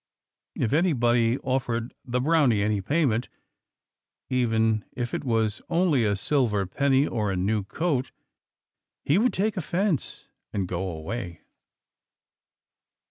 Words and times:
If 0.55 0.73
anybody 0.73 1.37
offered 1.43 1.93
the 2.03 2.19
Brownie 2.19 2.63
any 2.63 2.81
payment, 2.81 3.29
even 4.31 4.83
if 4.93 5.13
it 5.13 5.23
was 5.23 5.61
only 5.69 6.05
a 6.05 6.15
silver 6.15 6.65
penny 6.65 7.05
or 7.05 7.29
a 7.31 7.35
new 7.37 7.63
coat, 7.65 8.09
he 9.03 9.19
would 9.19 9.31
take 9.31 9.57
offence 9.57 10.27
and 10.53 10.67
go 10.67 10.89
away. 10.89 11.41